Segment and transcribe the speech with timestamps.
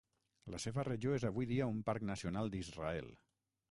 [0.53, 3.17] La seva regió és avui dia un parc nacional d'Israel.